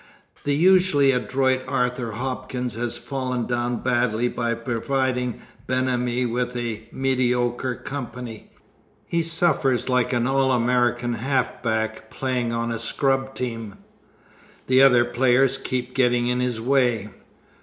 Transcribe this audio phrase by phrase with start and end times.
[0.45, 6.81] The usually adroit Arthur Hopkins has fallen down badly by providing Ben Ami with a
[6.91, 8.49] mediocre company.
[9.05, 13.75] He suffers like an All America halfback playing on a scrub team.
[14.65, 17.09] The other players keep getting in his way.